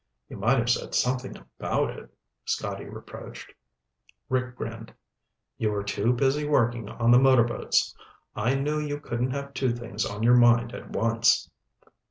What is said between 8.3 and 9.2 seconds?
I knew you